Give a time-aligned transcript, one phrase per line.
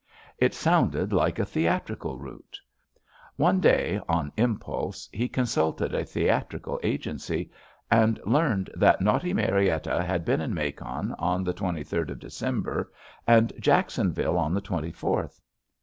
[0.39, 2.59] It sounded like a theatrical route.
[3.35, 7.51] One day, on impulse, he consulted a theatrical agency
[7.91, 12.91] and learned that Naughty Marietta" had been in Macon on the 23d of December
[13.27, 15.39] and Jack sonville on the 24th.